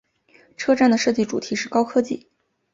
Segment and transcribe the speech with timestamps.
[0.57, 2.27] 车站的设计主题是高科技。